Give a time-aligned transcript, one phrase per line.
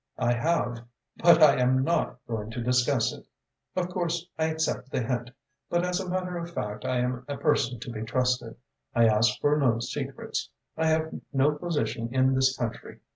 [0.17, 0.83] "I have,
[1.17, 3.27] but I am not going to discuss it.
[3.75, 5.29] Of course, I accept the hint,
[5.69, 8.55] but as a matter of fact I am a person to be trusted.
[8.95, 10.49] I ask for no secrets.
[10.75, 13.01] I have no position in this country.